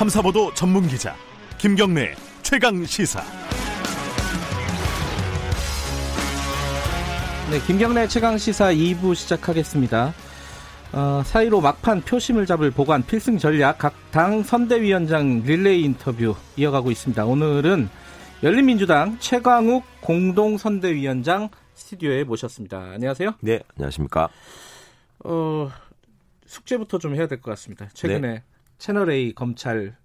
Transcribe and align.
탐사보도 0.00 0.54
전문 0.54 0.88
기자 0.88 1.14
김경래 1.58 2.14
최강 2.40 2.82
시사. 2.86 3.22
네, 7.50 7.60
김경래 7.66 8.08
최강 8.08 8.38
시사 8.38 8.72
2부 8.72 9.14
시작하겠습니다. 9.14 10.14
어, 10.94 11.22
사이로 11.26 11.60
막판 11.60 12.00
표심을 12.00 12.46
잡을 12.46 12.70
보관 12.70 13.02
필승 13.02 13.36
전략 13.36 13.76
각 13.76 13.92
당 14.10 14.42
선대위원장 14.42 15.42
릴레이 15.44 15.82
인터뷰 15.82 16.34
이어가고 16.56 16.90
있습니다. 16.90 17.22
오늘은 17.26 17.90
열린민주당 18.42 19.18
최광욱 19.20 19.84
공동 20.00 20.56
선대위원장 20.56 21.50
스튜디오에 21.74 22.24
모셨습니다. 22.24 22.78
안녕하세요. 22.94 23.34
네, 23.40 23.60
안녕하십니까. 23.76 24.30
어, 25.24 25.70
숙제부터 26.46 26.96
좀 26.96 27.14
해야 27.16 27.26
될 27.28 27.42
것 27.42 27.50
같습니다. 27.50 27.86
최근에 27.92 28.18
네. 28.28 28.42
채널 28.80 29.10
A 29.10 29.32
검찰 29.34 29.96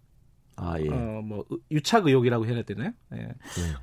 아, 0.58 0.80
예. 0.80 0.88
어, 0.90 1.22
뭐 1.24 1.44
유착 1.72 2.06
의혹이라고 2.06 2.46
해야 2.46 2.62
되나요? 2.62 2.92
예. 3.14 3.18
네. 3.18 3.34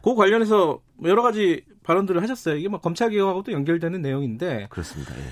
그 0.02 0.14
관련해서 0.14 0.80
여러 1.04 1.22
가지 1.22 1.64
발언들을 1.82 2.22
하셨어요. 2.22 2.56
이게 2.56 2.68
뭐 2.68 2.80
검찰 2.80 3.10
개혁하고도 3.10 3.52
연결되는 3.52 4.00
내용인데 4.00 4.68
그렇습니다. 4.70 5.14
예. 5.18 5.22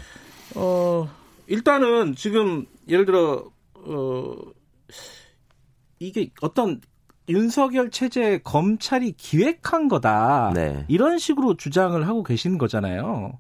어, 0.57 1.09
일단은 1.47 2.15
지금 2.15 2.67
예를 2.89 3.07
들어 3.07 3.51
어 3.75 4.37
이게 5.99 6.31
어떤 6.43 6.81
윤석열 7.29 7.91
체제 7.91 8.39
검찰이 8.43 9.13
기획한 9.13 9.89
거다. 9.89 10.53
네. 10.55 10.85
이런 10.89 11.19
식으로 11.19 11.57
주장을 11.57 12.07
하고 12.07 12.23
계시는 12.23 12.59
거잖아요. 12.59 13.39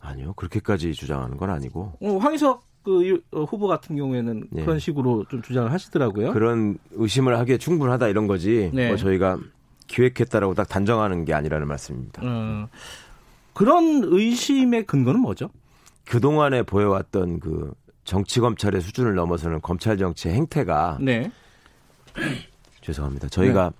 아니요. 0.00 0.32
그렇게까지 0.34 0.94
주장하는 0.94 1.36
건 1.36 1.50
아니고. 1.50 1.92
어, 2.00 2.16
황희석 2.18 2.65
그 2.86 3.20
어, 3.32 3.42
후보 3.42 3.66
같은 3.66 3.96
경우에는 3.96 4.46
네. 4.48 4.64
그런 4.64 4.78
식으로 4.78 5.24
좀 5.28 5.42
주장을 5.42 5.72
하시더라고요. 5.72 6.32
그런 6.32 6.78
의심을 6.92 7.36
하기에 7.36 7.58
충분하다 7.58 8.06
이런 8.06 8.28
거지. 8.28 8.70
네. 8.72 8.86
뭐 8.86 8.96
저희가 8.96 9.40
기획했다라고 9.88 10.54
딱 10.54 10.68
단정하는 10.68 11.24
게 11.24 11.34
아니라는 11.34 11.66
말씀입니다. 11.66 12.22
어, 12.24 12.68
그런 13.54 14.02
의심의 14.04 14.86
근거는 14.86 15.20
뭐죠? 15.20 15.50
그동안에 16.04 16.62
보여왔던 16.62 17.40
그 17.40 17.72
정치 18.04 18.38
검찰의 18.38 18.80
수준을 18.80 19.16
넘어서는 19.16 19.60
검찰 19.62 19.98
정치의 19.98 20.36
행태가 20.36 20.98
네. 21.00 21.32
죄송합니다. 22.82 23.28
저희가 23.30 23.72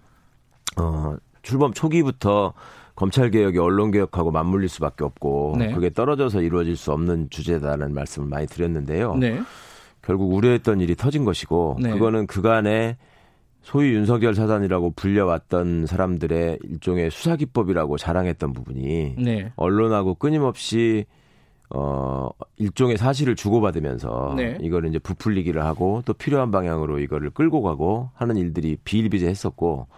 네. 0.77 0.83
어 0.83 1.17
출범 1.43 1.73
초기부터 1.73 2.55
검찰 2.97 3.31
개혁이 3.31 3.59
언론 3.59 3.91
개혁하고 3.91 4.31
맞물릴 4.31 4.69
수밖에 4.69 5.05
없고 5.05 5.57
네. 5.59 5.73
그게 5.73 5.91
떨어져서 5.91 6.41
이루어질 6.41 6.77
수 6.77 6.93
없는 6.93 7.29
주제다라는 7.31 7.95
말씀을 7.95 8.27
많이 8.27 8.47
드렸는데요. 8.47 9.15
네. 9.15 9.41
결국 10.03 10.33
우려했던 10.33 10.81
일이 10.81 10.97
터진 10.97 11.25
것이고 11.25 11.77
네. 11.81 11.91
그거는 11.91 12.27
그간에 12.27 12.97
소위 13.61 13.93
윤석열 13.93 14.35
사단이라고 14.35 14.93
불려왔던 14.93 15.87
사람들의 15.87 16.61
일종의 16.63 17.11
수사 17.11 17.37
기법이라고 17.37 17.99
자랑했던 17.99 18.53
부분이 18.53 19.17
네. 19.19 19.53
언론하고 19.57 20.15
끊임없이 20.15 21.05
어 21.69 22.31
일종의 22.57 22.97
사실을 22.97 23.35
주고받으면서 23.35 24.35
네. 24.37 24.57
이거를 24.61 24.89
이제 24.89 25.01
부풀리기를 25.01 25.65
하고 25.65 26.01
또 26.07 26.15
필요한 26.15 26.53
방향으로 26.53 27.01
이거를 27.01 27.31
끌고 27.31 27.61
가고 27.61 28.11
하는 28.15 28.37
일들이 28.37 28.77
비일비재했었고 28.85 29.89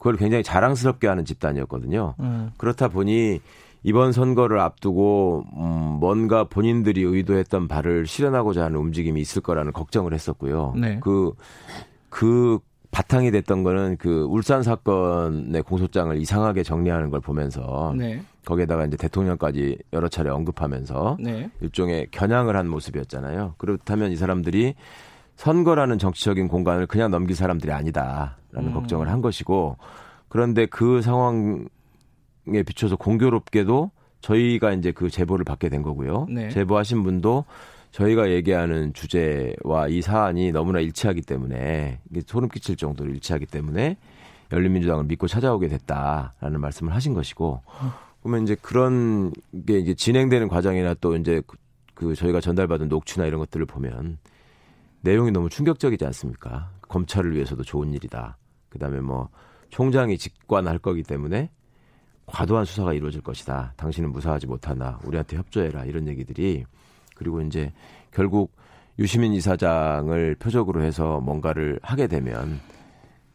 그걸 0.00 0.16
굉장히 0.16 0.42
자랑스럽게 0.42 1.06
하는 1.06 1.26
집단이었거든요. 1.26 2.14
음. 2.20 2.50
그렇다 2.56 2.88
보니 2.88 3.40
이번 3.82 4.12
선거를 4.12 4.58
앞두고 4.58 5.44
음 5.56 5.98
뭔가 6.00 6.44
본인들이 6.44 7.02
의도했던 7.02 7.68
바를 7.68 8.06
실현하고자 8.06 8.64
하는 8.64 8.78
움직임이 8.78 9.20
있을 9.20 9.42
거라는 9.42 9.72
걱정을 9.72 10.14
했었고요. 10.14 10.72
네. 10.76 10.98
그그 11.00 11.32
그 12.08 12.58
바탕이 12.90 13.30
됐던 13.30 13.62
거는 13.62 13.98
그 13.98 14.26
울산 14.30 14.62
사건의 14.62 15.62
공소장을 15.62 16.16
이상하게 16.16 16.62
정리하는 16.62 17.10
걸 17.10 17.20
보면서 17.20 17.94
네. 17.96 18.22
거기에다가 18.46 18.86
이제 18.86 18.96
대통령까지 18.96 19.76
여러 19.92 20.08
차례 20.08 20.30
언급하면서 20.30 21.18
네. 21.20 21.50
일종의 21.60 22.08
겨냥을 22.10 22.56
한 22.56 22.68
모습이었잖아요. 22.68 23.54
그렇다면 23.58 24.12
이 24.12 24.16
사람들이 24.16 24.74
선거라는 25.40 25.98
정치적인 25.98 26.48
공간을 26.48 26.86
그냥 26.86 27.10
넘길 27.10 27.34
사람들이 27.34 27.72
아니다라는 27.72 28.36
음. 28.56 28.74
걱정을 28.74 29.08
한 29.08 29.22
것이고 29.22 29.78
그런데 30.28 30.66
그 30.66 31.00
상황에 31.00 31.64
비춰서 32.66 32.96
공교롭게도 32.96 33.90
저희가 34.20 34.72
이제 34.72 34.92
그 34.92 35.08
제보를 35.08 35.46
받게 35.46 35.70
된 35.70 35.80
거고요. 35.80 36.26
네. 36.28 36.50
제보하신 36.50 37.02
분도 37.02 37.46
저희가 37.90 38.30
얘기하는 38.30 38.92
주제와 38.92 39.88
이 39.88 40.02
사안이 40.02 40.52
너무나 40.52 40.78
일치하기 40.80 41.22
때문에 41.22 42.00
이게 42.10 42.20
소름 42.26 42.50
끼칠 42.50 42.76
정도로 42.76 43.10
일치하기 43.10 43.46
때문에 43.46 43.96
열린민주당을 44.52 45.04
믿고 45.04 45.26
찾아오게 45.26 45.68
됐다라는 45.68 46.60
말씀을 46.60 46.94
하신 46.94 47.14
것이고 47.14 47.62
그러면 48.22 48.42
이제 48.42 48.56
그런 48.60 49.32
게 49.66 49.78
이제 49.78 49.94
진행되는 49.94 50.48
과정이나 50.48 50.92
또 51.00 51.16
이제 51.16 51.40
그, 51.46 51.56
그 51.94 52.14
저희가 52.14 52.42
전달받은 52.42 52.90
녹취나 52.90 53.24
이런 53.24 53.40
것들을 53.40 53.64
보면 53.64 54.18
내용이 55.02 55.30
너무 55.30 55.48
충격적이지 55.48 56.04
않습니까? 56.06 56.70
검찰을 56.88 57.34
위해서도 57.34 57.62
좋은 57.62 57.92
일이다. 57.92 58.36
그다음에 58.68 59.00
뭐 59.00 59.28
총장이 59.70 60.18
직관할 60.18 60.78
거기 60.78 61.02
때문에 61.02 61.50
과도한 62.26 62.64
수사가 62.64 62.92
이루어질 62.92 63.22
것이다. 63.22 63.74
당신은 63.76 64.12
무사하지 64.12 64.46
못하나 64.46 64.98
우리한테 65.04 65.36
협조해라 65.36 65.84
이런 65.84 66.06
얘기들이 66.08 66.64
그리고 67.16 67.40
이제 67.40 67.72
결국 68.12 68.54
유시민 68.98 69.32
이사장을 69.32 70.36
표적으로 70.36 70.82
해서 70.82 71.20
뭔가를 71.20 71.80
하게 71.82 72.06
되면 72.06 72.60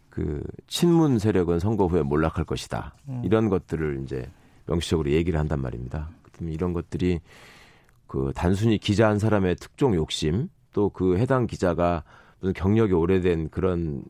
그 0.10 0.42
친문 0.68 1.20
세력은 1.20 1.60
선거 1.60 1.88
후에 1.88 2.04
몰락할 2.04 2.46
것이다. 2.46 2.96
음. 3.10 3.22
이런 3.26 3.50
것들을 3.50 4.02
이제 4.04 4.30
명시적으로 4.66 5.12
얘기를 5.12 5.40
한단 5.40 5.62
말입니다. 5.62 6.10
이런 6.42 6.74
것들이 6.74 7.20
그 8.08 8.32
단순히 8.36 8.78
기자 8.78 9.10
한 9.10 9.20
사람의 9.20 9.56
특종 9.56 9.94
욕심 9.96 10.50
또 10.76 10.90
그 10.90 11.18
해당 11.18 11.48
기자가 11.48 12.04
무슨 12.42 12.54
경력이 12.54 12.92
오래된 12.92 13.50
그런 13.50 14.04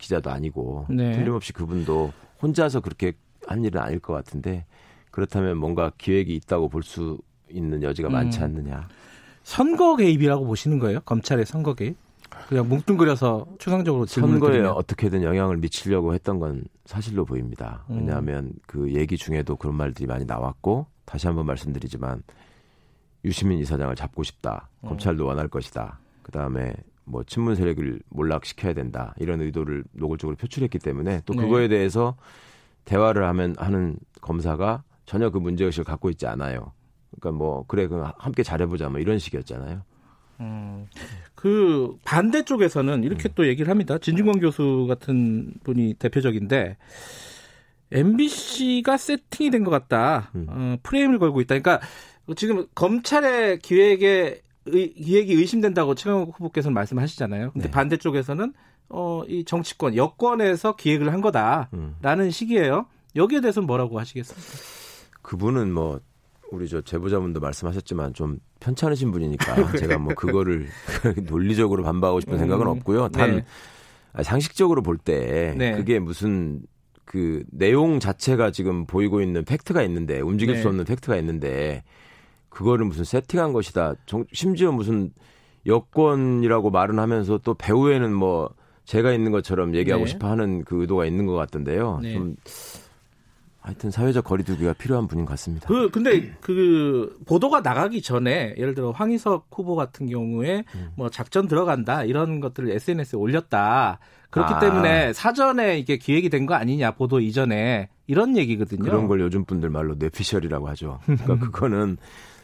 기자도 0.00 0.28
아니고 0.30 0.86
네. 0.90 1.12
틀림없이 1.12 1.52
그분도 1.52 2.12
혼자서 2.42 2.80
그렇게 2.80 3.12
한 3.46 3.64
일은 3.64 3.80
아닐 3.80 4.00
것 4.00 4.12
같은데 4.12 4.66
그렇다면 5.12 5.56
뭔가 5.56 5.92
기획이 5.96 6.34
있다고 6.34 6.68
볼 6.68 6.82
수 6.82 7.18
있는 7.48 7.82
여지가 7.82 8.08
음. 8.08 8.12
많지 8.12 8.40
않느냐. 8.40 8.88
선거 9.44 9.96
개입이라고 9.96 10.44
보시는 10.46 10.78
거예요? 10.80 11.00
검찰의 11.00 11.46
선거 11.46 11.74
개입? 11.74 11.96
그냥 12.48 12.68
뭉뚱그려서 12.68 13.46
추상적으로 13.58 14.06
선거에 14.06 14.52
드리면. 14.52 14.72
어떻게든 14.72 15.22
영향을 15.22 15.56
미치려고 15.58 16.14
했던 16.14 16.38
건 16.38 16.64
사실로 16.86 17.24
보입니다. 17.24 17.84
음. 17.90 17.98
왜냐하면 17.98 18.52
그 18.66 18.92
얘기 18.94 19.16
중에도 19.16 19.56
그런 19.56 19.76
말들이 19.76 20.06
많이 20.06 20.24
나왔고 20.24 20.86
다시 21.04 21.26
한번 21.28 21.46
말씀드리지만 21.46 22.22
유시민 23.24 23.58
이사장을 23.58 23.94
잡고 23.96 24.22
싶다. 24.22 24.68
음. 24.82 24.88
검찰도 24.90 25.26
원할 25.26 25.48
것이다. 25.48 25.98
그 26.22 26.32
다음에 26.32 26.72
뭐 27.04 27.24
친문 27.24 27.54
세력을 27.56 28.00
몰락시켜야 28.08 28.72
된다. 28.72 29.14
이런 29.18 29.40
의도를 29.40 29.84
노골적으로 29.92 30.36
표출했기 30.36 30.78
때문에 30.78 31.22
또 31.26 31.34
네. 31.34 31.42
그거에 31.42 31.62
네. 31.68 31.76
대해서 31.76 32.16
대화를 32.84 33.24
하면 33.26 33.54
하는 33.58 33.96
검사가 34.20 34.84
전혀 35.06 35.30
그 35.30 35.38
문제 35.38 35.64
의식을 35.64 35.84
갖고 35.84 36.08
있지 36.10 36.26
않아요. 36.26 36.72
그러니까 37.20 37.36
뭐 37.38 37.64
그래 37.66 37.88
그 37.88 38.00
함께 38.18 38.42
잘해보자 38.42 38.88
뭐 38.88 39.00
이런 39.00 39.18
식이었잖아요. 39.18 39.82
음, 40.40 40.86
그 41.34 41.98
반대쪽에서는 42.04 43.04
이렇게 43.04 43.28
음. 43.28 43.32
또 43.34 43.46
얘기를 43.46 43.68
합니다. 43.70 43.98
진중권 43.98 44.40
교수 44.40 44.86
같은 44.88 45.52
분이 45.64 45.94
대표적인데 45.94 46.76
MBC가 47.92 48.96
세팅이 48.96 49.50
된 49.50 49.64
것 49.64 49.70
같다. 49.70 50.30
음. 50.34 50.46
어, 50.48 50.76
프레임을 50.82 51.18
걸고 51.18 51.40
있다. 51.40 51.58
그러니까 51.58 51.84
지금 52.34 52.66
검찰의 52.74 53.60
기획에 53.60 54.42
의, 54.66 54.92
기획이 54.92 55.34
의심된다고 55.34 55.94
최강욱 55.94 56.34
후보께서는 56.34 56.74
말씀하시잖아요. 56.74 57.52
근데 57.52 57.68
네. 57.68 57.70
반대쪽에서는 57.70 58.52
어, 58.90 59.22
이 59.28 59.44
정치권, 59.44 59.96
여권에서 59.96 60.76
기획을 60.76 61.12
한 61.12 61.20
거다라는 61.20 62.24
음. 62.24 62.30
식이에요. 62.30 62.86
여기에 63.16 63.40
대해서는 63.40 63.66
뭐라고 63.66 63.98
하시겠습니까? 63.98 64.46
그분은 65.22 65.72
뭐 65.72 66.00
우리 66.50 66.68
저 66.68 66.80
제보자분도 66.80 67.40
말씀하셨지만 67.40 68.14
좀 68.14 68.38
편찮으신 68.58 69.12
분이니까 69.12 69.72
제가 69.78 69.98
뭐 69.98 70.14
그거를 70.14 70.68
논리적으로 71.28 71.84
반박하고 71.84 72.20
싶은 72.20 72.38
생각은 72.38 72.66
음, 72.66 72.70
없고요. 72.72 73.08
단 73.08 73.36
네. 73.36 74.22
상식적으로 74.22 74.82
볼때 74.82 75.54
네. 75.56 75.76
그게 75.76 76.00
무슨 76.00 76.62
그 77.04 77.44
내용 77.50 78.00
자체가 78.00 78.50
지금 78.50 78.86
보이고 78.86 79.20
있는 79.20 79.44
팩트가 79.44 79.82
있는데 79.84 80.20
움직일 80.20 80.56
네. 80.56 80.62
수 80.62 80.68
없는 80.68 80.84
팩트가 80.84 81.16
있는데 81.16 81.82
그거를 82.50 82.84
무슨 82.84 83.04
세팅한 83.04 83.52
것이다. 83.52 83.94
정, 84.06 84.24
심지어 84.32 84.70
무슨 84.72 85.12
여권이라고 85.66 86.70
말은 86.70 86.98
하면서 86.98 87.38
또 87.38 87.54
배후에는 87.54 88.12
뭐 88.12 88.50
제가 88.84 89.12
있는 89.12 89.30
것처럼 89.30 89.74
얘기하고 89.74 90.04
네. 90.04 90.10
싶어 90.10 90.28
하는 90.28 90.64
그 90.64 90.80
의도가 90.82 91.06
있는 91.06 91.26
것 91.26 91.34
같던데요. 91.34 92.00
네. 92.02 92.14
좀 92.14 92.36
하여튼 93.60 93.90
사회적 93.90 94.24
거리두기가 94.24 94.72
필요한 94.72 95.06
분인 95.06 95.26
것 95.26 95.32
같습니다. 95.32 95.68
그 95.68 95.90
근데 95.90 96.32
그 96.40 97.18
보도가 97.26 97.60
나가기 97.60 98.00
전에 98.00 98.54
예를 98.56 98.74
들어 98.74 98.90
황희석 98.90 99.48
후보 99.52 99.76
같은 99.76 100.06
경우에 100.08 100.64
음. 100.74 100.88
뭐 100.96 101.10
작전 101.10 101.46
들어간다 101.46 102.04
이런 102.04 102.40
것들을 102.40 102.70
SNS에 102.70 103.18
올렸다. 103.18 103.98
그렇기 104.30 104.54
아. 104.54 104.58
때문에 104.60 105.12
사전에 105.12 105.78
이게 105.78 105.98
기획이 105.98 106.30
된 106.30 106.46
거 106.46 106.54
아니냐 106.54 106.92
보도 106.92 107.20
이전에 107.20 107.90
이런 108.06 108.36
얘기거든요. 108.36 108.82
그런 108.82 109.06
걸 109.06 109.20
요즘 109.20 109.44
분들 109.44 109.68
말로 109.68 109.94
뇌피셜이라고 109.98 110.66
하죠. 110.70 110.98
그러니까 111.04 111.38
그거는 111.52 111.98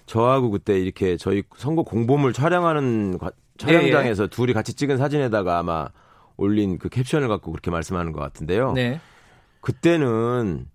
저하고 0.07 0.51
그때 0.51 0.79
이렇게 0.79 1.17
저희 1.17 1.43
선거 1.57 1.83
공보물 1.83 2.33
촬영하는 2.33 3.19
촬영장에서 3.59 4.23
예, 4.23 4.25
예. 4.25 4.31
둘이 4.31 4.53
같이 4.53 4.75
찍은 4.75 4.97
사진에다가 4.99 5.59
아마 5.59 5.89
올린 6.37 6.79
그 6.79 6.89
캡션을 6.89 7.29
갖고 7.29 7.51
그렇게 7.51 7.71
말씀하는 7.71 8.13
것 8.13 8.21
같은데요. 8.21 8.73
네. 8.73 9.01
그때는 9.61 10.67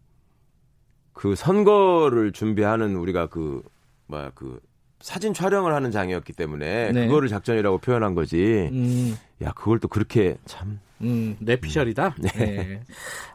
그 1.13 1.36
선거를 1.36 2.31
준비하는 2.31 2.95
우리가 2.95 3.28
그 3.28 3.62
뭐야 4.07 4.31
그 4.36 4.60
사진 5.00 5.34
촬영을 5.34 5.74
하는 5.74 5.92
장이었기 5.92 6.34
때문에 6.34 6.92
네. 6.92 7.07
그거를 7.07 7.30
작전이라고 7.30 7.80
표현한 7.80 8.16
거지. 8.16 8.69
음. 8.72 9.18
야 9.42 9.51
그걸 9.54 9.80
또 9.80 9.88
그렇게 9.88 10.38
참. 10.45 10.80
음, 11.01 11.36
내피셜이다. 11.39 12.07
음. 12.10 12.22
네. 12.22 12.30
네. 12.38 12.81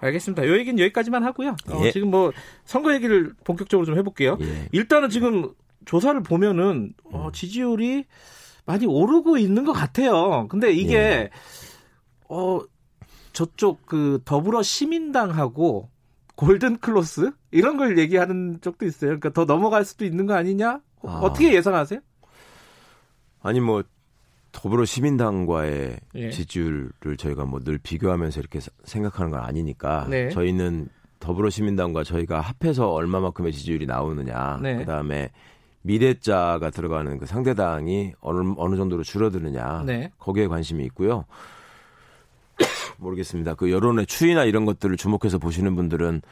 알겠습니다. 0.01 0.47
요 0.47 0.57
얘기는 0.57 0.79
여기까지만 0.79 1.25
하고요. 1.25 1.57
어, 1.69 1.81
예. 1.85 1.91
지금 1.91 2.11
뭐 2.11 2.33
선거 2.65 2.95
얘기를 2.95 3.33
본격적으로 3.45 3.85
좀 3.87 3.99
해볼게요. 3.99 4.39
예. 4.41 4.69
일단은 4.73 5.11
지금 5.11 5.53
조사를 5.87 6.23
보면은 6.23 6.93
어, 7.05 7.27
음. 7.29 7.33
지지율이 7.33 8.05
많이 8.67 8.85
오르고 8.87 9.39
있는 9.39 9.65
것 9.65 9.73
같아요. 9.73 10.47
근데 10.49 10.73
이게 10.73 10.95
예. 10.97 11.31
어 12.29 12.61
저쪽 13.33 13.87
그 13.87 14.21
더불어 14.25 14.63
시민당하고 14.63 15.89
골든 16.35 16.79
클로스 16.79 17.31
이런 17.53 17.77
걸 17.79 17.99
얘기하는 17.99 18.59
쪽도 18.61 18.85
있어요. 18.85 19.09
그러니까 19.11 19.31
더 19.31 19.45
넘어갈 19.47 19.85
수도 19.85 20.05
있는 20.05 20.27
거 20.27 20.35
아니냐? 20.35 20.81
아. 21.03 21.21
어떻게 21.23 21.55
예상하세요? 21.55 22.01
아니 23.43 23.61
뭐 23.61 23.83
더불어 24.53 24.85
시민당과의 24.85 26.01
예. 26.17 26.31
지지율을 26.31 27.17
저희가 27.19 27.45
뭐 27.45 27.61
늘 27.61 27.79
비교하면서 27.79 28.41
이렇게 28.41 28.59
생각하는 28.85 29.31
건 29.31 29.41
아니니까 29.41 30.07
네. 30.11 30.31
저희는 30.31 30.89
더불어 31.21 31.51
시민당과 31.51 32.05
저희가 32.05 32.41
합해서 32.41 32.91
얼마만큼의 32.91 33.53
지지율이 33.53 33.87
나오느냐 33.87 34.59
네. 34.63 34.77
그다음에 34.79 35.31
미래자가 35.87 36.71
들어가는 36.71 37.19
그 37.19 37.27
상대당이 37.27 38.15
어느 38.21 38.55
어느 38.57 38.77
정도로 38.77 39.03
줄어드느냐 39.05 39.85
네. 39.87 40.11
거기에 40.19 40.49
관심이 40.49 40.85
있고요. 40.87 41.25
모르겠습니다. 42.99 43.55
그 43.55 43.71
여론의 43.71 44.07
추이나 44.07 44.45
이런 44.45 44.65
것들을 44.65 44.97
주목해서 44.97 45.39
보시는 45.39 45.77
분들은 45.77 46.23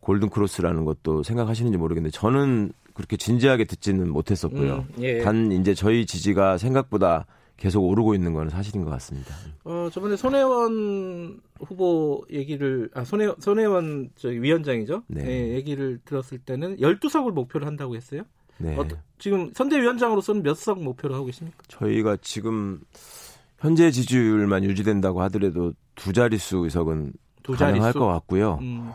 골든 0.00 0.28
크로스라는 0.28 0.84
것도 0.84 1.22
생각하시는지 1.22 1.78
모르겠는데 1.78 2.16
저는 2.16 2.72
그렇게 2.92 3.16
진지하게 3.16 3.64
듣지는 3.64 4.10
못했었고요. 4.10 4.86
음, 4.88 5.02
예. 5.02 5.18
단 5.18 5.50
이제 5.50 5.74
저희 5.74 6.06
지지가 6.06 6.58
생각보다 6.58 7.26
계속 7.56 7.82
오르고 7.84 8.14
있는 8.14 8.34
건 8.34 8.50
사실인 8.50 8.84
것 8.84 8.90
같습니다. 8.90 9.34
어, 9.64 9.88
저번에 9.92 10.16
손혜원 10.16 11.40
후보 11.58 12.24
얘기를 12.30 12.90
아 12.94 13.04
손혜 13.04 13.32
손혜원 13.38 14.10
저 14.16 14.28
위원장이죠. 14.28 15.04
네. 15.08 15.22
네. 15.22 15.48
얘기를 15.54 15.98
들었을 16.04 16.38
때는 16.38 16.76
12석을 16.76 17.32
목표로 17.32 17.66
한다고 17.66 17.96
했어요. 17.96 18.22
네. 18.58 18.76
어, 18.76 18.86
지금 19.18 19.50
선대위원장으로서는 19.54 20.42
몇 20.42 20.54
석 20.56 20.82
목표로 20.82 21.14
하고 21.14 21.26
계십니까? 21.26 21.58
저희가 21.68 22.16
지금 22.20 22.80
현재 23.58 23.90
지지율만 23.90 24.64
유지된다고 24.64 25.22
하더라도 25.22 25.72
두 25.94 26.12
자릿수 26.12 26.58
의석은 26.58 27.12
두 27.42 27.52
가능할 27.52 27.92
것 27.92 28.06
같고요. 28.06 28.58
음. 28.62 28.90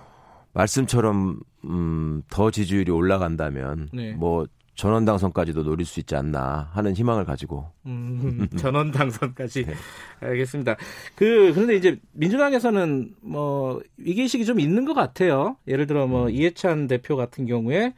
말씀처럼 0.54 1.40
음, 1.66 2.24
더 2.30 2.52
지지율이 2.52 2.92
올라간다면 2.92 3.90
네. 3.94 4.14
뭐 4.14 4.46
전원 4.76 5.04
당선까지도 5.06 5.64
노릴 5.64 5.86
수 5.86 6.00
있지 6.00 6.16
않나 6.16 6.70
하는 6.74 6.94
희망을 6.96 7.26
가지고 7.26 7.68
음, 7.86 8.48
전원 8.58 8.92
당선까지 8.92 9.66
네. 9.68 9.74
알겠습니다. 10.22 10.78
그 11.16 11.52
그런데 11.54 11.76
이제 11.76 12.00
민주당에서는 12.14 13.16
뭐 13.22 13.82
위기의식이 13.98 14.46
좀 14.46 14.60
있는 14.60 14.86
것 14.86 14.94
같아요. 14.94 15.58
예를 15.68 15.86
들어 15.86 16.08
뭐 16.08 16.26
음. 16.26 16.30
이해찬 16.32 16.88
대표 16.88 17.16
같은 17.16 17.46
경우에 17.46 17.94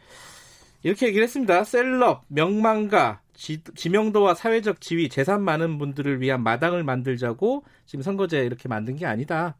이렇게 0.83 1.07
얘기를 1.07 1.24
했습니다. 1.24 1.63
셀럽, 1.63 2.24
명망가, 2.28 3.22
지, 3.33 3.62
명도와 3.89 4.33
사회적 4.36 4.81
지위, 4.81 5.10
재산 5.10 5.44
많은 5.44 5.78
분들을 5.78 6.22
위한 6.22 6.44
마당을 6.44 6.83
만들자고 6.83 7.63
지금 7.86 8.04
선거제 8.04 8.45
이렇게 8.45 8.69
만든 8.69 8.95
게 8.95 9.06
아니다. 9.06 9.57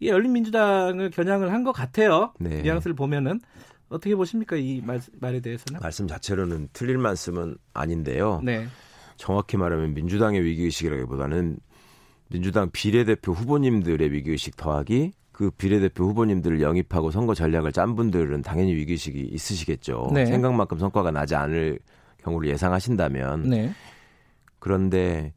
이게 0.00 0.10
열린민주당을 0.10 1.10
겨냥을 1.10 1.52
한 1.52 1.62
것 1.64 1.72
같아요. 1.72 2.32
네. 2.40 2.62
뉘앙스를 2.62 2.94
보면은 2.94 3.40
어떻게 3.88 4.14
보십니까 4.16 4.56
이 4.56 4.80
말, 4.84 5.00
말에 5.20 5.40
대해서는? 5.40 5.80
말씀 5.80 6.08
자체로는 6.08 6.68
틀릴 6.72 6.98
말씀은 6.98 7.56
아닌데요. 7.74 8.40
네. 8.42 8.66
정확히 9.16 9.56
말하면 9.56 9.94
민주당의 9.94 10.42
위기의식이라기보다는 10.42 11.58
민주당 12.28 12.70
비례대표 12.72 13.32
후보님들의 13.32 14.10
위기의식 14.10 14.56
더하기 14.56 15.12
그 15.42 15.50
비례대표 15.50 16.04
후보님들을 16.04 16.60
영입하고 16.60 17.10
선거 17.10 17.34
전략을 17.34 17.72
짠 17.72 17.96
분들은 17.96 18.42
당연히 18.42 18.74
위기의식이 18.76 19.22
있으시겠죠. 19.32 20.12
네. 20.14 20.24
생각만큼 20.24 20.78
성과가 20.78 21.10
나지 21.10 21.34
않을 21.34 21.80
경우를 22.18 22.48
예상하신다면 22.50 23.48
네. 23.48 23.72
그런데 24.60 25.32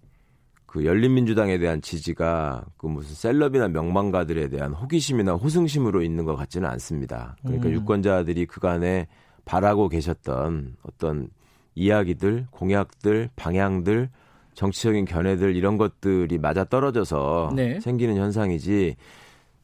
그 0.67 0.85
열린민주당에 0.85 1.57
대한 1.57 1.81
지지가 1.81 2.65
그 2.77 2.85
무슨 2.85 3.15
셀럽이나 3.15 3.67
명망가들에 3.67 4.49
대한 4.49 4.73
호기심이나 4.73 5.33
호승심으로 5.33 6.03
있는 6.03 6.23
것 6.23 6.35
같지는 6.35 6.69
않습니다. 6.69 7.35
그러니까 7.41 7.69
음. 7.69 7.73
유권자들이 7.73 8.45
그간에 8.45 9.07
바라고 9.43 9.89
계셨던 9.89 10.75
어떤 10.83 11.29
이야기들, 11.73 12.45
공약들, 12.51 13.31
방향들, 13.35 14.11
정치적인 14.53 15.05
견해들 15.05 15.55
이런 15.55 15.79
것들이 15.79 16.37
맞아 16.37 16.63
떨어져서 16.63 17.53
네. 17.55 17.79
생기는 17.79 18.17
현상이지 18.17 18.97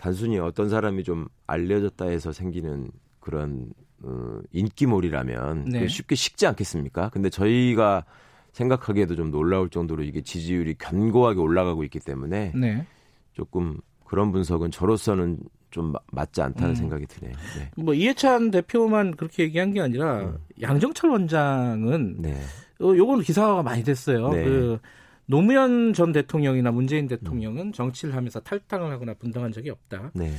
단순히 0.01 0.39
어떤 0.39 0.67
사람이 0.67 1.03
좀 1.03 1.27
알려졌다 1.45 2.05
해서 2.05 2.31
생기는 2.31 2.89
그런 3.19 3.71
어, 4.01 4.39
인기몰이라면 4.51 5.65
네. 5.65 5.87
쉽게 5.87 6.15
식지 6.15 6.47
않겠습니까? 6.47 7.09
근데 7.09 7.29
저희가 7.29 8.03
생각하기에도 8.51 9.15
좀 9.15 9.29
놀라울 9.29 9.69
정도로 9.69 10.01
이게 10.01 10.21
지지율이 10.21 10.73
견고하게 10.79 11.39
올라가고 11.39 11.83
있기 11.83 11.99
때문에 11.99 12.51
네. 12.55 12.83
조금 13.33 13.77
그런 14.03 14.31
분석은 14.31 14.71
저로서는 14.71 15.37
좀 15.69 15.93
맞지 16.11 16.41
않다는 16.41 16.71
음. 16.71 16.75
생각이 16.75 17.05
드네요. 17.05 17.35
네. 17.59 17.69
뭐 17.77 17.93
이해찬 17.93 18.49
대표만 18.49 19.15
그렇게 19.15 19.43
얘기한 19.43 19.71
게 19.71 19.81
아니라 19.81 20.21
음. 20.21 20.37
양정철 20.59 21.11
원장은 21.11 22.15
네. 22.23 22.33
어, 22.81 22.95
요건 22.97 23.21
기사가 23.21 23.61
많이 23.61 23.83
됐어요. 23.83 24.29
네. 24.29 24.43
그 24.43 24.79
노무현 25.25 25.93
전 25.93 26.11
대통령이나 26.11 26.71
문재인 26.71 27.07
대통령은 27.07 27.67
음. 27.67 27.71
정치를 27.71 28.15
하면서 28.15 28.39
탈당을 28.39 28.91
하거나 28.91 29.13
분당한 29.13 29.51
적이 29.51 29.69
없다. 29.69 30.11
네. 30.13 30.33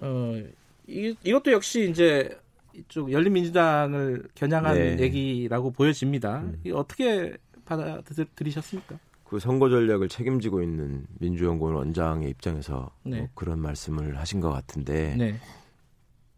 어, 0.00 0.42
이, 0.86 1.14
이것도 1.22 1.52
역시 1.52 1.90
이제 1.90 2.38
이쪽 2.74 3.10
열린민주당을 3.10 4.28
겨냥한 4.34 4.74
네. 4.74 4.98
얘기라고 5.00 5.70
보여집니다. 5.70 6.40
음. 6.40 6.62
어떻게 6.72 7.36
받아들이셨습니까? 7.64 8.98
그 9.24 9.40
선거 9.40 9.68
전략을 9.68 10.08
책임지고 10.08 10.62
있는 10.62 11.06
민주연구원 11.18 11.74
원장의 11.74 12.30
입장에서 12.30 12.90
네. 13.02 13.18
뭐 13.18 13.28
그런 13.34 13.58
말씀을 13.58 14.18
하신 14.18 14.40
것 14.40 14.50
같은데 14.50 15.16
네. 15.16 15.36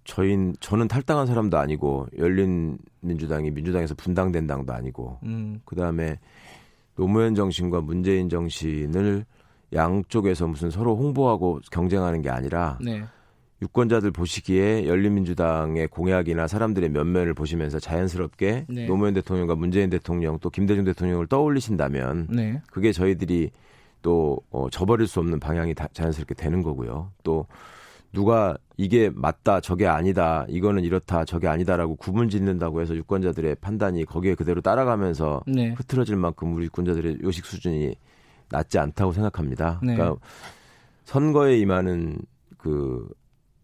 저희 0.04 0.34
저는 0.60 0.88
탈당한 0.88 1.26
사람도 1.26 1.58
아니고 1.58 2.06
열린 2.16 2.78
민주당이 3.00 3.50
민주당에서 3.50 3.94
분당된 3.94 4.46
당도 4.46 4.72
아니고 4.72 5.18
음. 5.24 5.60
그 5.66 5.76
다음에 5.76 6.18
노무현 6.98 7.36
정신과 7.36 7.80
문재인 7.80 8.28
정신을 8.28 9.24
양쪽에서 9.72 10.48
무슨 10.48 10.68
서로 10.68 10.96
홍보하고 10.96 11.60
경쟁하는 11.70 12.22
게 12.22 12.28
아니라 12.28 12.76
네. 12.80 13.04
유권자들 13.62 14.10
보시기에 14.10 14.88
열린민주당의 14.88 15.86
공약이나 15.88 16.48
사람들의 16.48 16.88
면면을 16.90 17.34
보시면서 17.34 17.78
자연스럽게 17.78 18.66
네. 18.68 18.86
노무현 18.86 19.14
대통령과 19.14 19.54
문재인 19.54 19.90
대통령 19.90 20.40
또 20.40 20.50
김대중 20.50 20.84
대통령을 20.84 21.28
떠올리신다면 21.28 22.26
네. 22.30 22.60
그게 22.66 22.90
저희들이 22.90 23.52
또 24.02 24.40
어, 24.50 24.68
저버릴 24.68 25.06
수 25.06 25.20
없는 25.20 25.38
방향이 25.38 25.74
다, 25.74 25.86
자연스럽게 25.92 26.34
되는 26.34 26.62
거고요. 26.62 27.12
또 27.22 27.46
누가 28.12 28.56
이게 28.76 29.10
맞다, 29.14 29.60
저게 29.60 29.86
아니다, 29.86 30.46
이거는 30.48 30.84
이렇다, 30.84 31.24
저게 31.24 31.48
아니다라고 31.48 31.96
구분 31.96 32.28
짓는다고 32.28 32.80
해서 32.80 32.94
유권자들의 32.94 33.56
판단이 33.56 34.04
거기에 34.04 34.34
그대로 34.34 34.60
따라가면서 34.60 35.42
네. 35.46 35.70
흐트러질 35.70 36.16
만큼 36.16 36.54
우리 36.54 36.66
유권자들의 36.66 37.18
요식 37.22 37.44
수준이 37.44 37.94
낮지 38.50 38.78
않다고 38.78 39.12
생각합니다. 39.12 39.80
네. 39.82 39.94
그러니까 39.94 40.18
선거에 41.04 41.58
임하는 41.58 42.18
그 42.56 43.08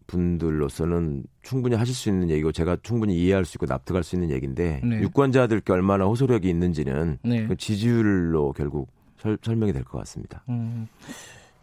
분들로서는 0.07 1.23
충분히 1.41 1.75
하실 1.75 1.95
수 1.95 2.09
있는 2.09 2.29
얘기고 2.29 2.51
제가 2.51 2.77
충분히 2.83 3.17
이해할 3.17 3.45
수 3.45 3.57
있고 3.57 3.65
납득할 3.65 4.03
수 4.03 4.15
있는 4.15 4.29
얘기인데 4.31 4.81
네. 4.83 5.01
유권자들께 5.01 5.73
얼마나 5.73 6.05
호소력이 6.05 6.47
있는지는 6.49 7.17
네. 7.23 7.47
그 7.47 7.55
지지율로 7.55 8.53
결국 8.53 8.89
설, 9.17 9.55
명이 9.55 9.73
될 9.73 9.83
것 9.83 9.97
같습니다. 9.99 10.43
음. 10.49 10.87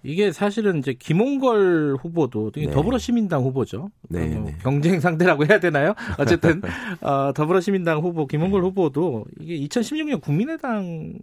이게 0.02 0.32
사실은 0.32 0.78
이제 0.78 0.94
김홍걸 0.94 1.97
후보도 2.00 2.50
네. 2.52 2.71
더불어시민당 2.71 3.42
후보죠. 3.44 3.90
네, 4.09 4.37
어, 4.37 4.42
네. 4.44 4.56
경쟁 4.62 5.00
상대라고 5.00 5.47
해야 5.47 5.61
되나요? 5.61 5.94
어쨌든 6.18 6.61
어, 7.00 7.32
더불어시민당 7.35 8.00
후보 8.00 8.26
김홍걸 8.26 8.62
후보도 8.64 9.25
이게 9.40 9.59
2016년 9.66 10.21
국민의당 10.21 11.14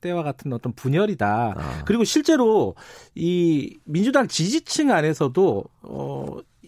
때와 0.00 0.22
같은 0.22 0.52
어떤 0.52 0.72
분열이다. 0.74 1.54
아. 1.56 1.82
그리고 1.86 2.04
실제로 2.04 2.74
이 3.14 3.78
민주당 3.84 4.26
지지층 4.28 4.90
안에서도 4.90 5.64
어. 5.82 6.26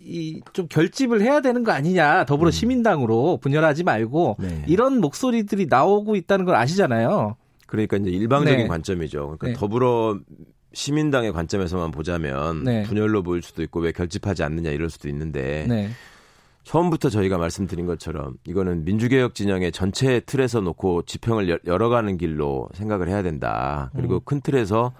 이 0.08 0.40
좀 0.52 0.68
결집을 0.68 1.20
해야 1.20 1.40
되는 1.40 1.64
거 1.64 1.73
아니냐 1.73 2.26
더불어 2.26 2.50
음. 2.50 2.52
시민당으로 2.52 3.38
분열하지 3.38 3.82
말고 3.82 4.37
네. 4.38 4.62
이런 4.68 5.00
목소리들이 5.00 5.66
나오고 5.68 6.14
있다는 6.14 6.44
걸 6.44 6.54
아시잖아요. 6.54 7.35
그러니까 7.66 7.96
이제 7.96 8.11
일방적인 8.11 8.56
네. 8.56 8.66
관점이죠. 8.68 9.37
그러니까 9.37 9.46
네. 9.49 9.52
더불어 9.54 10.20
시민당의 10.76 11.33
관점에서만 11.33 11.90
보자면 11.90 12.62
네. 12.62 12.83
분열로 12.83 13.23
보일 13.23 13.40
수도 13.40 13.62
있고 13.62 13.80
왜 13.80 13.92
결집하지 13.92 14.42
않느냐 14.42 14.71
이럴 14.71 14.90
수도 14.90 15.09
있는데 15.09 15.64
네. 15.66 15.88
처음부터 16.64 17.09
저희가 17.09 17.38
말씀드린 17.38 17.87
것처럼 17.87 18.35
이거는 18.47 18.85
민주개혁 18.85 19.35
진영의 19.35 19.73
전체 19.73 20.21
틀에서 20.21 20.61
놓고 20.61 21.02
지평을 21.02 21.61
열어가는 21.64 22.18
길로 22.18 22.68
생각을 22.75 23.09
해야 23.09 23.23
된다. 23.23 23.90
그리고 23.97 24.16
음. 24.16 24.21
큰 24.26 24.40
틀에서 24.42 24.92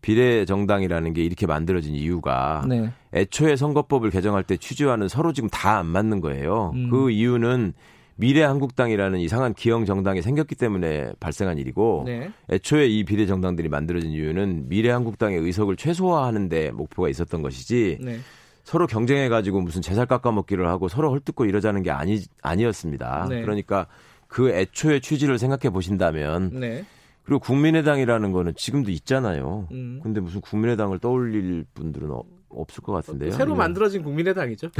비례 0.00 0.44
정당이라는 0.44 1.12
게 1.12 1.22
이렇게 1.22 1.46
만들어진 1.46 1.94
이유가 1.94 2.64
네. 2.68 2.90
애초에 3.12 3.54
선거법을 3.54 4.10
개정할 4.10 4.42
때 4.42 4.56
취지와는 4.56 5.06
서로 5.06 5.32
지금 5.32 5.48
다 5.48 5.78
안 5.78 5.86
맞는 5.86 6.22
거예요. 6.22 6.72
음. 6.74 6.90
그 6.90 7.10
이유는 7.12 7.72
미래한국당이라는 8.16 9.18
이상한 9.20 9.54
기형 9.54 9.84
정당이 9.84 10.22
생겼기 10.22 10.54
때문에 10.54 11.12
발생한 11.20 11.58
일이고 11.58 12.04
네. 12.06 12.30
애초에 12.50 12.86
이 12.86 13.04
비례 13.04 13.26
정당들이 13.26 13.68
만들어진 13.68 14.10
이유는 14.10 14.68
미래한국당의 14.68 15.38
의석을 15.38 15.76
최소화하는 15.76 16.48
데 16.48 16.70
목표가 16.70 17.08
있었던 17.08 17.42
것이지 17.42 17.98
네. 18.00 18.18
서로 18.62 18.86
경쟁해 18.86 19.28
가지고 19.28 19.60
무슨 19.60 19.82
재살 19.82 20.06
깎아먹기를 20.06 20.66
하고 20.66 20.88
서로 20.88 21.10
헐뜯고 21.10 21.44
이러자는 21.44 21.82
게 21.82 21.90
아니 21.90 22.22
아니었습니다. 22.42 23.26
네. 23.28 23.42
그러니까 23.42 23.86
그 24.26 24.50
애초의 24.50 25.00
취지를 25.00 25.38
생각해 25.38 25.70
보신다면 25.70 26.50
네. 26.60 26.84
그리고 27.24 27.40
국민의당이라는 27.40 28.32
거는 28.32 28.54
지금도 28.54 28.90
있잖아요. 28.90 29.66
음. 29.72 30.00
근데 30.02 30.20
무슨 30.20 30.40
국민의당을 30.40 30.98
떠올릴 30.98 31.64
분들은 31.74 32.10
없을 32.56 32.82
것 32.82 32.92
같은데요. 32.92 33.32
새로 33.32 33.52
네. 33.52 33.58
만들어진 33.58 34.02
국민의당이죠. 34.02 34.70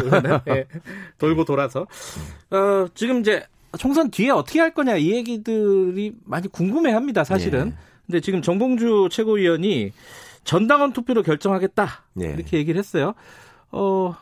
네. 0.44 0.66
돌고 1.18 1.44
돌아서. 1.44 1.86
어, 2.50 2.86
지금 2.94 3.20
이제 3.20 3.44
총선 3.78 4.10
뒤에 4.10 4.30
어떻게 4.30 4.60
할 4.60 4.72
거냐 4.72 4.96
이 4.96 5.12
얘기들이 5.12 6.14
많이 6.24 6.48
궁금해합니다. 6.48 7.24
사실은. 7.24 7.70
네. 7.70 7.76
근데 8.06 8.20
지금 8.20 8.42
정봉주 8.42 9.08
최고위원이 9.10 9.92
전당원 10.44 10.92
투표로 10.92 11.22
결정하겠다 11.22 11.88
네. 12.14 12.34
이렇게 12.34 12.58
얘기를 12.58 12.78
했어요. 12.78 13.14
어, 13.72 14.14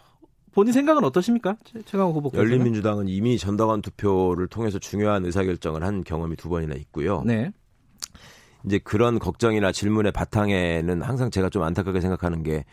본인 0.52 0.73
생각은 0.73 1.02
어떠십니까? 1.04 1.56
최강호 1.87 2.12
후보. 2.12 2.30
열린민주당은 2.35 3.09
이미 3.09 3.38
전당원 3.38 3.82
투표를 3.82 4.47
통해서 4.49 4.78
중요한 4.78 5.25
의사결정을 5.25 5.82
한 5.82 6.04
경험이 6.04 6.37
두 6.37 6.49
번이나 6.49 6.75
있고요. 6.76 7.23
네. 7.26 7.50
이제 8.64 8.78
그런 8.78 9.18
걱정이나 9.18 9.73
질문의 9.73 10.12
바탕에는 10.12 11.02
항상 11.02 11.30
제가 11.30 11.49
좀 11.49 11.62
안타깝게 11.62 12.00
생각하는 12.00 12.42
게 12.42 12.64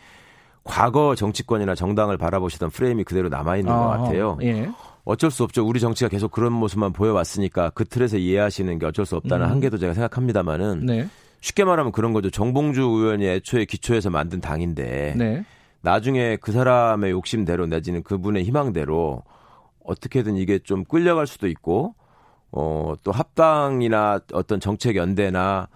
과거 0.64 1.14
정치권이나 1.14 1.74
정당을 1.74 2.18
바라보시던 2.18 2.70
프레임이 2.70 3.04
그대로 3.04 3.28
남아 3.28 3.56
있는 3.56 3.72
것 3.72 3.88
같아요. 3.88 4.38
예. 4.42 4.70
어쩔 5.04 5.30
수 5.30 5.42
없죠. 5.42 5.66
우리 5.66 5.80
정치가 5.80 6.08
계속 6.08 6.30
그런 6.30 6.52
모습만 6.52 6.92
보여왔으니까 6.92 7.70
그 7.70 7.84
틀에서 7.84 8.18
이해하시는 8.18 8.78
게 8.78 8.86
어쩔 8.86 9.06
수 9.06 9.16
없다는 9.16 9.46
음. 9.46 9.50
한계도 9.50 9.78
제가 9.78 9.94
생각합니다만은 9.94 10.86
네. 10.86 11.08
쉽게 11.40 11.64
말하면 11.64 11.92
그런 11.92 12.12
거죠. 12.12 12.30
정봉주 12.30 12.82
의원이 12.82 13.26
애초에 13.26 13.64
기초에서 13.64 14.10
만든 14.10 14.40
당인데 14.40 15.14
네. 15.16 15.44
나중에 15.80 16.36
그 16.36 16.52
사람의 16.52 17.10
욕심대로 17.12 17.66
내지는 17.66 18.02
그분의 18.02 18.44
희망대로 18.44 19.22
어떻게든 19.84 20.36
이게 20.36 20.58
좀 20.58 20.84
끌려갈 20.84 21.26
수도 21.26 21.48
있고 21.48 21.94
어, 22.52 22.94
또 23.02 23.12
합당이나 23.12 24.20
어떤 24.32 24.60
정책 24.60 24.96
연대나 24.96 25.68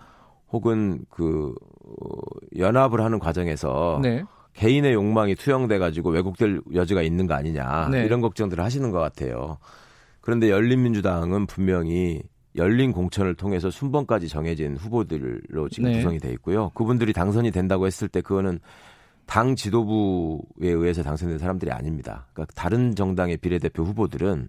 혹은 0.53 1.05
그 1.09 1.55
어, 1.87 2.21
연합을 2.59 3.01
하는 3.01 3.19
과정에서 3.19 4.01
네. 4.03 4.23
개인의 4.55 4.95
욕망이 4.95 5.35
투영돼 5.35 5.79
가지고 5.79 6.11
왜곡될 6.11 6.61
여지가 6.75 7.03
있는 7.03 7.27
거 7.27 7.35
아니냐 7.35 7.89
네. 7.91 8.05
이런 8.05 8.21
걱정들을 8.21 8.63
하시는 8.63 8.91
것 8.91 9.01
같아요. 9.01 9.59
그런데 10.21 10.51
열린민주당은 10.51 11.47
분명히 11.47 12.23
열린 12.57 12.93
공천을 12.93 13.35
통해서 13.35 13.71
순번까지 13.71 14.29
정해진 14.29 14.77
후보들로 14.77 15.69
지금 15.71 15.91
네. 15.91 15.97
구성이 15.97 16.19
돼 16.19 16.31
있고요. 16.33 16.71
그분들이 16.71 17.13
당선이 17.13 17.51
된다고 17.51 17.87
했을 17.87 18.09
때 18.09 18.21
그거는 18.21 18.61
당 19.27 19.57
지도부에 19.57 20.69
의해서 20.69 21.03
당선된 21.03 21.39
사람들이 21.39 21.73
아닙니다. 21.73 22.27
그러니까 22.33 22.53
다른 22.55 22.95
정당의 22.95 23.39
비례대표 23.39 23.83
후보들은 23.83 24.49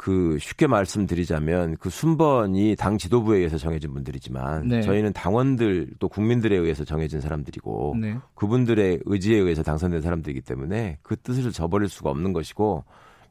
그 0.00 0.38
쉽게 0.40 0.66
말씀드리자면 0.66 1.76
그 1.78 1.90
순번이 1.90 2.74
당 2.76 2.96
지도부에 2.96 3.36
의해서 3.36 3.58
정해진 3.58 3.92
분들이지만 3.92 4.66
네. 4.66 4.80
저희는 4.80 5.12
당원들 5.12 5.90
또 5.98 6.08
국민들에 6.08 6.56
의해서 6.56 6.86
정해진 6.86 7.20
사람들이고 7.20 7.96
네. 8.00 8.16
그분들의 8.34 9.00
의지에 9.04 9.36
의해서 9.36 9.62
당선된 9.62 10.00
사람들이기 10.00 10.40
때문에 10.40 10.96
그 11.02 11.16
뜻을 11.16 11.52
저버릴 11.52 11.90
수가 11.90 12.08
없는 12.08 12.32
것이고 12.32 12.82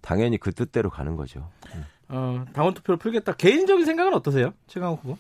당연히 0.01 0.37
그 0.37 0.51
뜻대로 0.51 0.91
가는 0.91 1.15
거죠. 1.15 1.49
어, 2.07 2.45
당원 2.53 2.75
투표를 2.75 2.99
풀겠다. 2.99 3.33
개인적인 3.33 3.83
생각은 3.83 4.13
어떠세요? 4.13 4.53
최강호 4.67 4.99
후보? 5.01 5.17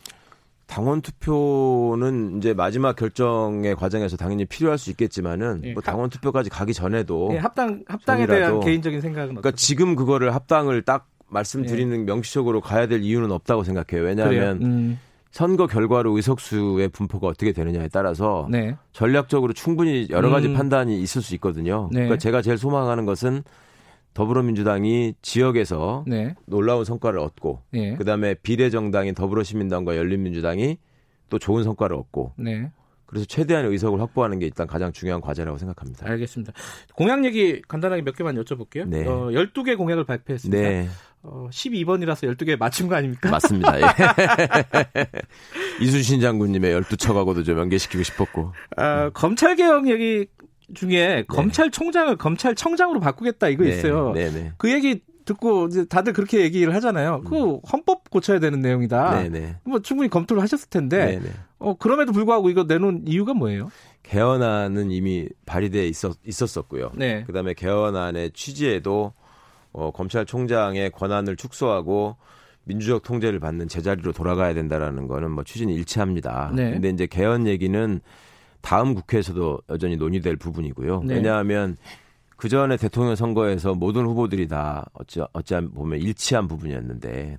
당원 0.67 1.01
투표는 1.01 2.37
이제 2.37 2.53
마지막 2.53 2.95
결정의 2.95 3.75
과정에서 3.75 4.17
당연히 4.17 4.45
필요할 4.45 4.77
수 4.77 4.91
있겠지만은 4.91 5.61
예, 5.63 5.73
뭐 5.73 5.81
당원 5.81 6.11
투표까지 6.11 6.51
가기 6.51 6.75
전에도 6.75 7.31
예, 7.33 7.37
합당 7.37 7.83
합당에 7.87 8.27
대한 8.27 8.59
개인적인 8.59 9.01
생각은 9.01 9.29
그러니까 9.29 9.49
지금 9.55 9.95
그거를 9.95 10.35
합당을 10.35 10.83
딱 10.83 11.07
말씀드리는 11.29 11.97
네. 11.97 12.03
명시적으로 12.03 12.61
가야 12.61 12.87
될 12.87 13.01
이유는 13.01 13.31
없다고 13.31 13.63
생각해요. 13.63 14.05
왜냐하면 14.05 14.61
음. 14.61 14.99
선거 15.31 15.67
결과로 15.67 16.15
의석수의 16.15 16.89
분포가 16.89 17.27
어떻게 17.27 17.51
되느냐에 17.51 17.87
따라서 17.89 18.47
네. 18.49 18.75
전략적으로 18.93 19.53
충분히 19.53 20.07
여러 20.09 20.29
가지 20.29 20.47
음. 20.47 20.53
판단이 20.55 20.99
있을 21.01 21.21
수 21.21 21.35
있거든요. 21.35 21.87
네. 21.91 21.99
그러니까 21.99 22.17
제가 22.17 22.41
제일 22.41 22.57
소망하는 22.57 23.05
것은 23.05 23.43
더불어민주당이 24.15 25.13
지역에서 25.21 26.03
네. 26.07 26.35
놀라운 26.45 26.83
성과를 26.83 27.19
얻고 27.19 27.61
네. 27.71 27.95
그다음에 27.95 28.33
비례정당인 28.33 29.13
더불어시민당과 29.13 29.95
열린민주당이 29.95 30.77
또 31.29 31.37
좋은 31.37 31.63
성과를 31.63 31.95
얻고 31.95 32.33
네. 32.37 32.71
그래서 33.05 33.25
최대한의 33.25 33.71
의석을 33.71 33.99
확보하는 34.01 34.37
게 34.37 34.45
일단 34.45 34.67
가장 34.67 34.91
중요한 34.91 35.19
과제라고 35.19 35.57
생각합니다. 35.57 36.07
알겠습니다. 36.07 36.53
공약 36.93 37.25
얘기 37.25 37.59
간단하게 37.67 38.03
몇 38.03 38.15
개만 38.15 38.35
여쭤볼게요. 38.35 38.87
네. 38.87 39.05
어, 39.07 39.29
12개 39.31 39.75
공약을 39.77 40.03
발표했습니다. 40.03 40.61
네. 40.61 40.87
어, 41.21 41.49
12번이라서 41.51 42.33
12개 42.35 42.57
맞춘 42.57 42.87
거 42.87 42.95
아닙니까? 42.95 43.29
맞습니다. 43.29 43.79
예. 43.79 43.85
이순신 45.83 46.21
장군님의 46.21 46.81
12척하고도 46.81 47.43
좀 47.43 47.59
연계시키고 47.59 48.03
싶었고. 48.03 48.53
아, 48.77 49.09
검찰개혁 49.09 49.89
얘기 49.89 50.27
중에 50.73 51.07
네. 51.07 51.23
검찰총장을 51.27 52.15
검찰청장으로 52.17 52.99
바꾸겠다 52.99 53.49
이거 53.49 53.63
네. 53.63 53.71
있어요. 53.71 54.13
네, 54.13 54.31
네. 54.31 54.53
그 54.57 54.71
얘기 54.71 55.01
듣고 55.25 55.67
이제 55.67 55.85
다들 55.85 56.13
그렇게 56.13 56.41
얘기를 56.41 56.73
하잖아요. 56.75 57.21
그 57.25 57.35
음. 57.35 57.59
헌법 57.71 58.09
고쳐야 58.09 58.39
되는 58.39 58.61
내용이다. 58.61 59.23
네네. 59.23 59.57
뭐 59.63 59.79
충분히 59.79 60.09
검토를 60.09 60.41
하셨을 60.41 60.69
텐데 60.69 61.19
네네. 61.19 61.29
어 61.59 61.75
그럼에도 61.77 62.11
불구하고 62.11 62.49
이거 62.49 62.63
내놓은 62.63 63.03
이유가 63.05 63.33
뭐예요? 63.33 63.69
개헌안은 64.03 64.91
이미 64.91 65.27
발의돼 65.45 65.87
있었 65.87 66.17
있었었고요. 66.25 66.91
네. 66.95 67.23
그다음에 67.25 67.53
개헌안의 67.53 68.31
취지에도 68.33 69.13
어, 69.79 69.91
검찰총장의 69.91 70.91
권한을 70.91 71.35
축소하고 71.37 72.17
민주적 72.65 73.01
통제를 73.03 73.39
받는 73.39 73.67
제자리로 73.67 74.11
돌아가야 74.11 74.53
된다라는 74.53 75.07
거는 75.07 75.31
뭐 75.31 75.43
취지는 75.43 75.73
일치합니다. 75.73 76.51
네. 76.53 76.71
근데 76.71 76.89
이제 76.89 77.07
개헌 77.07 77.47
얘기는 77.47 78.01
다음 78.61 78.93
국회에서도 78.93 79.61
여전히 79.69 79.95
논의될 79.95 80.35
부분이고요. 80.35 81.03
네. 81.03 81.15
왜냐하면 81.15 81.77
그 82.35 82.49
전에 82.49 82.77
대통령 82.77 83.15
선거에서 83.15 83.73
모든 83.73 84.05
후보들이 84.05 84.47
다 84.47 84.85
어찌, 84.93 85.21
어찌 85.33 85.55
보면 85.55 85.99
일치한 85.99 86.47
부분이었는데 86.47 87.37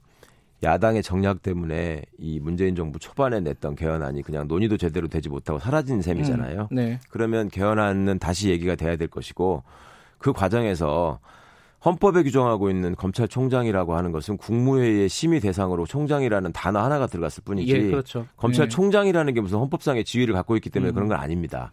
야당의 0.62 1.02
정략 1.02 1.42
때문에 1.42 2.02
이 2.18 2.38
문재인 2.40 2.74
정부 2.74 2.98
초반에 2.98 3.40
냈던 3.40 3.76
개헌안이 3.76 4.22
그냥 4.22 4.46
논의도 4.48 4.76
제대로 4.76 5.08
되지 5.08 5.28
못하고 5.28 5.58
사라진 5.58 6.02
셈이잖아요. 6.02 6.68
음, 6.70 6.74
네. 6.74 7.00
그러면 7.08 7.48
개헌안은 7.48 8.18
다시 8.18 8.50
얘기가 8.50 8.74
돼야 8.74 8.96
될 8.96 9.08
것이고 9.08 9.62
그 10.18 10.32
과정에서 10.32 11.18
헌법에 11.84 12.22
규정하고 12.22 12.70
있는 12.70 12.94
검찰총장이라고 12.94 13.96
하는 13.96 14.12
것은 14.12 14.36
국무회의의 14.36 15.08
심의 15.08 15.40
대상으로 15.40 15.86
총장이라는 15.86 16.52
단어 16.52 16.80
하나가 16.80 17.06
들어갔을 17.06 17.42
뿐이지 17.44 17.72
예, 17.72 17.90
그렇죠. 17.90 18.26
검찰총장이라는 18.36 19.32
게 19.32 19.40
무슨 19.40 19.58
헌법상의 19.58 20.04
지위를 20.04 20.34
갖고 20.34 20.56
있기 20.56 20.68
때문에 20.68 20.92
음. 20.92 20.94
그런 20.94 21.08
건 21.08 21.18
아닙니다. 21.18 21.72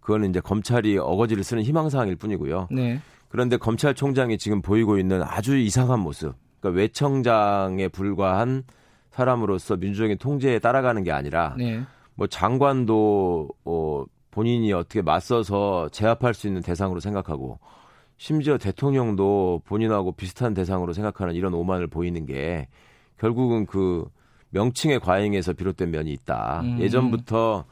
그거는 0.00 0.30
이제 0.30 0.40
검찰이 0.40 0.98
어거지를 0.98 1.42
쓰는 1.42 1.62
희망사항일 1.62 2.16
뿐이고요. 2.16 2.68
네. 2.70 3.00
그런데 3.28 3.56
검찰총장이 3.56 4.38
지금 4.38 4.62
보이고 4.62 4.98
있는 4.98 5.22
아주 5.22 5.56
이상한 5.56 6.00
모습, 6.00 6.34
그러니까 6.60 6.78
외청장에 6.78 7.88
불과한 7.88 8.62
사람으로서 9.10 9.76
민주적인 9.76 10.18
통제에 10.18 10.58
따라가는 10.58 11.02
게 11.02 11.10
아니라 11.10 11.54
네. 11.56 11.82
뭐 12.14 12.26
장관도 12.26 13.48
어, 13.64 14.04
본인이 14.30 14.72
어떻게 14.74 15.00
맞서서 15.00 15.88
제압할 15.90 16.34
수 16.34 16.46
있는 16.46 16.60
대상으로 16.60 17.00
생각하고 17.00 17.58
심지어 18.18 18.58
대통령도 18.58 19.62
본인하고 19.66 20.12
비슷한 20.12 20.54
대상으로 20.54 20.92
생각하는 20.92 21.34
이런 21.34 21.54
오만을 21.54 21.86
보이는 21.86 22.24
게 22.26 22.68
결국은 23.18 23.66
그 23.66 24.08
명칭의 24.50 25.00
과잉에서 25.00 25.52
비롯된 25.52 25.90
면이 25.90 26.12
있다. 26.12 26.60
음. 26.64 26.80
예전부터 26.80 27.64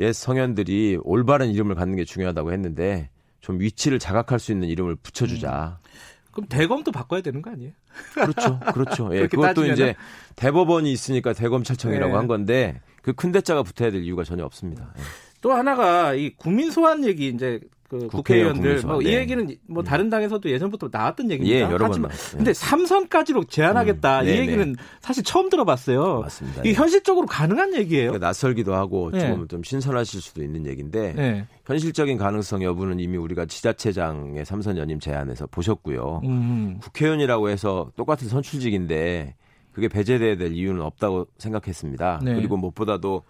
옛 0.00 0.12
성현들이 0.12 0.98
올바른 1.02 1.50
이름을 1.50 1.74
갖는 1.74 1.96
게 1.96 2.04
중요하다고 2.04 2.52
했는데 2.52 3.10
좀 3.40 3.60
위치를 3.60 3.98
자각할 3.98 4.38
수 4.38 4.52
있는 4.52 4.68
이름을 4.68 4.96
붙여주자. 4.96 5.78
음. 5.82 5.88
그럼 6.32 6.48
대검도 6.48 6.92
바꿔야 6.92 7.20
되는 7.20 7.42
거 7.42 7.50
아니에요? 7.50 7.72
그렇죠, 8.14 8.58
그렇죠. 8.72 9.10
예, 9.14 9.26
그것도 9.26 9.42
따지면은? 9.48 9.74
이제 9.74 9.94
대법원이 10.36 10.90
있으니까 10.90 11.34
대검찰청이라고 11.34 12.12
네. 12.12 12.16
한 12.16 12.26
건데 12.26 12.80
그 13.02 13.12
큰 13.12 13.32
대자가 13.32 13.62
붙어야 13.62 13.90
될 13.90 14.02
이유가 14.02 14.24
전혀 14.24 14.44
없습니다. 14.44 14.94
예. 14.96 15.02
또 15.42 15.52
하나가 15.52 16.14
이 16.14 16.30
국민 16.36 16.70
소환 16.70 17.04
얘기 17.04 17.28
이제 17.28 17.60
그 17.92 18.06
국회의원들 18.06 18.80
뭐이 18.86 19.04
네. 19.04 19.14
얘기는 19.18 19.54
뭐 19.66 19.82
음. 19.82 19.84
다른 19.84 20.08
당에서도 20.08 20.48
예전부터 20.48 20.88
나왔던 20.90 21.30
얘기입니다. 21.30 21.58
예, 21.58 21.60
여러 21.70 21.84
하지만 21.84 22.10
번 22.10 22.18
근데 22.38 22.54
삼선까지로 22.54 23.44
제한하겠다 23.44 24.22
음, 24.22 24.26
이 24.26 24.30
얘기는 24.30 24.76
사실 25.00 25.22
처음 25.22 25.50
들어봤어요. 25.50 26.20
맞습니다. 26.20 26.60
이게 26.60 26.70
예. 26.70 26.72
현실적으로 26.72 27.26
가능한 27.26 27.74
얘기예요. 27.74 28.12
그러니까 28.12 28.28
낯설기도 28.28 28.74
하고 28.74 29.10
네. 29.10 29.28
좀, 29.28 29.46
좀 29.46 29.62
신선하실 29.62 30.22
수도 30.22 30.42
있는 30.42 30.64
얘기인데 30.66 31.12
네. 31.12 31.46
현실적인 31.66 32.16
가능성 32.16 32.62
여부는 32.62 32.98
이미 32.98 33.18
우리가 33.18 33.44
지자체장의 33.44 34.46
삼선 34.46 34.78
연임 34.78 34.98
제안에서 34.98 35.46
보셨고요. 35.48 36.22
음. 36.24 36.78
국회의원이라고 36.80 37.50
해서 37.50 37.92
똑같은 37.94 38.26
선출직인데 38.26 39.34
그게 39.72 39.88
배제돼야 39.88 40.38
될 40.38 40.52
이유는 40.52 40.80
없다고 40.80 41.26
생각했습니다. 41.36 42.20
네. 42.24 42.34
그리고 42.36 42.56
무엇보다도 42.56 43.24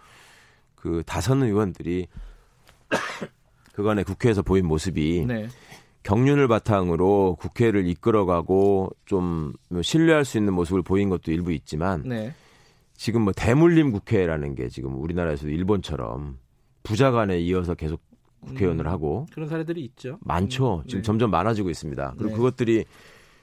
그 0.77 1.03
다선 1.05 1.43
의원들이 1.43 2.07
그간의 3.73 4.05
국회에서 4.05 4.43
보인 4.43 4.67
모습이 4.67 5.25
네. 5.27 5.49
경륜을 6.03 6.49
바탕으로 6.49 7.37
국회를 7.39 7.87
이끌어가고 7.87 8.91
좀 9.05 9.53
신뢰할 9.83 10.25
수 10.25 10.39
있는 10.39 10.53
모습을 10.55 10.83
보인 10.83 11.09
것도 11.09 11.31
일부 11.33 11.53
있지만 11.53 12.03
네. 12.05 12.35
지금 12.95 13.23
뭐 13.23 13.33
대물림 13.33 13.93
국회라는 13.93 14.55
게 14.55 14.69
지금 14.69 15.01
우리나라에서도 15.01 15.51
일본처럼 15.51 16.39
부자간에 16.83 17.39
이어서 17.41 17.75
계속 17.75 18.01
국회의원을 18.41 18.87
음, 18.87 18.91
하고 18.91 19.27
그런 19.33 19.49
사례들이 19.49 19.83
있죠. 19.85 20.19
많죠. 20.21 20.83
음, 20.85 20.87
지금 20.87 20.99
네. 21.01 21.03
점점 21.03 21.31
많아지고 21.31 21.71
있습니다. 21.71 22.15
그리고 22.19 22.31
네. 22.31 22.37
그것들이 22.37 22.85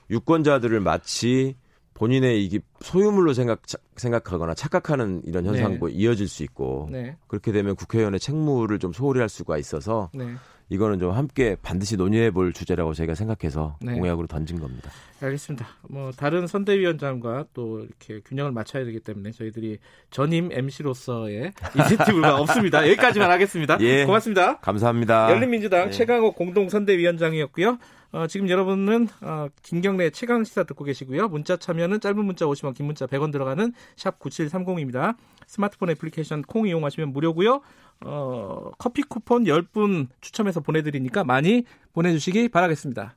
유권자들을 0.10 0.80
마치 0.82 1.56
본인의 2.00 2.44
이게 2.44 2.60
소유물로 2.80 3.34
생각 3.34 3.62
생각하거나 3.98 4.54
착각하는 4.54 5.22
이런 5.26 5.46
현상과 5.46 5.88
네. 5.88 5.94
이어질 5.94 6.30
수 6.30 6.44
있고 6.44 6.88
네. 6.90 7.18
그렇게 7.28 7.52
되면 7.52 7.76
국회의원의 7.76 8.22
책무를 8.22 8.80
좀 8.80 8.94
소홀히 8.94 9.20
할 9.20 9.28
수가 9.28 9.58
있어서 9.58 10.10
네. 10.14 10.26
이거는 10.70 11.00
좀 11.00 11.12
함께 11.12 11.58
반드시 11.62 11.98
논의해 11.98 12.32
볼 12.32 12.54
주제라고 12.54 12.94
저희가 12.94 13.16
생각해서 13.16 13.78
네. 13.82 13.96
공약으로 13.96 14.28
던진 14.28 14.60
겁니다. 14.60 14.92
알겠습니다. 15.20 15.68
뭐 15.90 16.12
다른 16.12 16.48
선대위원장과 16.48 17.48
또 17.54 17.80
이렇게 17.82 18.22
균형을 18.24 18.52
맞춰야 18.52 18.86
되기 18.86 19.00
때문에 19.00 19.32
저희들이 19.32 19.80
전임 20.10 20.50
MC로서의 20.52 21.52
이니티브가 21.76 22.38
없습니다. 22.40 22.88
여기까지만 22.88 23.30
하겠습니다. 23.32 23.78
예. 23.82 24.06
고맙습니다. 24.06 24.60
감사합니다. 24.60 25.32
열린민주당 25.32 25.88
예. 25.88 25.92
최강호 25.92 26.34
공동 26.34 26.70
선대위원장이었고요. 26.70 27.80
어, 28.12 28.26
지금 28.28 28.50
여러분은 28.50 29.08
어, 29.22 29.48
김경래 29.62 30.10
최강 30.10 30.44
시사 30.44 30.64
듣고 30.64 30.84
계시고요. 30.84 31.28
문자 31.28 31.58
참여는 31.58 32.00
짧은 32.00 32.26
문자 32.26 32.46
50원, 32.46 32.74
긴 32.76 32.88
문자 32.88 33.06
100원 33.06 33.32
들어가는 33.32 33.72
샵 33.96 34.20
9730입니다. 34.20 35.16
스마트폰 35.46 35.92
애플리케이션 35.92 36.42
콩 36.42 36.68
이용하시면 36.68 37.14
무료고요. 37.14 37.62
어, 38.02 38.72
커피 38.78 39.04
쿠폰 39.04 39.44
10분 39.44 40.08
추첨해서 40.22 40.60
보내드리니까 40.60 41.24
많이 41.24 41.66
보내주시기 41.94 42.50
바라겠습니다. 42.50 43.16